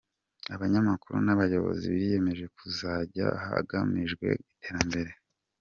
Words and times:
Abanyamakuru 0.55 1.17
n’abayobozi 1.25 1.85
biyemeje 1.95 2.45
kuzuzanya 2.55 3.27
hagamijwe 3.47 4.27
iterambere 4.53 5.11